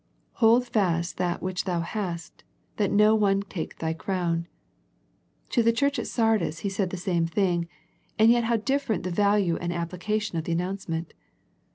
[0.41, 2.43] "Hold fast that which thou hast,
[2.77, 4.47] that no one take thy crown."
[5.51, 7.67] To the church at Sardis He said the same thing,
[8.17, 11.13] and yet how different the value and application of the announcement.